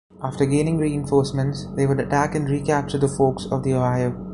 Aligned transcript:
After 0.23 0.47
gaining 0.47 0.79
reinforcements, 0.79 1.67
they 1.75 1.85
would 1.85 1.99
attack 1.99 2.33
and 2.33 2.49
recapture 2.49 2.97
the 2.97 3.07
Forks 3.07 3.45
of 3.45 3.61
the 3.61 3.75
Ohio. 3.75 4.15